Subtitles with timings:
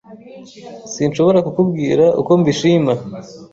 [0.93, 2.93] Sinshobora kukubwira uko mbishima.